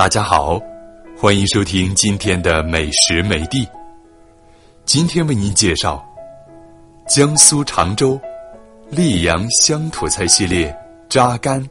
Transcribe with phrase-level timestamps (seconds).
[0.00, 0.58] 大家好，
[1.14, 3.68] 欢迎收听今天的美食美地。
[4.86, 6.02] 今天为您介绍
[7.06, 8.18] 江苏常州
[8.90, 10.74] 溧阳乡土菜系列
[11.10, 11.62] 扎干。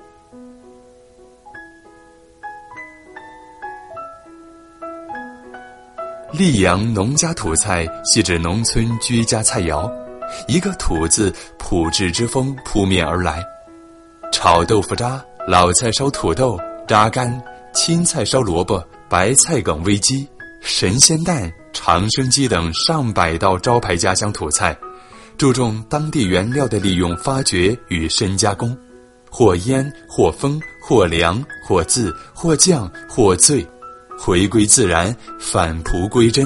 [6.32, 9.92] 溧阳农家土菜系指农村居家菜肴，
[10.48, 13.44] 一个“土”字，朴质之风扑面而来。
[14.32, 17.44] 炒豆腐渣、老菜烧土豆、扎干。
[17.74, 20.28] 青菜烧萝卜、白菜梗煨鸡、
[20.62, 24.78] 神仙蛋、长生鸡等上百道招牌家乡土菜，
[25.38, 28.76] 注重当地原料的利用、发掘与深加工，
[29.30, 33.66] 或腌、或风、或凉、或渍、或酱、或醉，
[34.18, 36.46] 回归自然，返璞归真。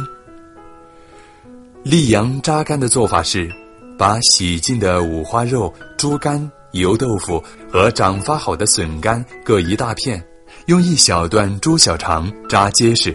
[1.85, 3.49] 溧阳扎干的做法是，
[3.97, 10.23] 把洗净的五花肉、猪肝、油豆腐和长发好的笋干各一大片。
[10.67, 13.13] 用一小段猪小肠扎结实，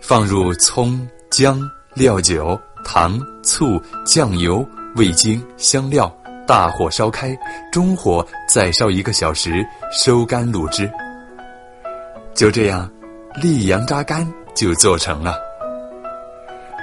[0.00, 1.60] 放入葱、姜、
[1.94, 6.12] 料酒、糖、醋、酱油、味精、香料，
[6.46, 7.36] 大火烧开，
[7.72, 10.88] 中火再烧一个小时，收干卤汁。
[12.32, 12.88] 就这样，
[13.42, 15.36] 溧阳扎干就做成了。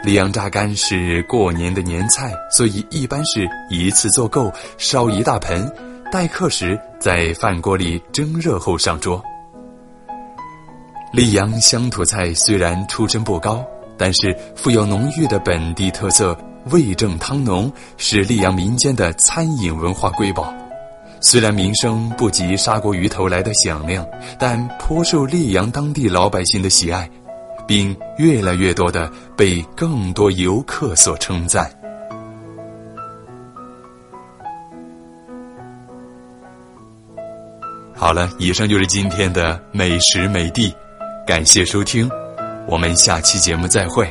[0.03, 5.73] 溧阳扎干是过年的年菜，所以一般是一次做够，烧一大盆，
[6.11, 9.23] 待客时在饭锅里蒸热后上桌。
[11.15, 13.65] 溧阳乡土菜虽然出身不高，
[13.97, 16.37] 但是富有浓郁的本地特色，
[16.71, 20.53] 味正汤浓，是溧阳民间的餐饮文化瑰宝。
[21.21, 24.05] 虽然名声不及砂锅鱼头来的响亮，
[24.37, 27.09] 但颇受溧阳当地老百姓的喜爱，
[27.65, 31.71] 并越来越多的被更多游客所称赞。
[37.95, 40.75] 好了，以上就是今天的美食美地。
[41.25, 42.07] 感谢收听，
[42.67, 44.07] 我们下期节目再会。